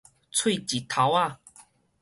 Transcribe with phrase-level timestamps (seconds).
[0.03, 0.07] 喙舌
[0.89, 1.37] 頭仔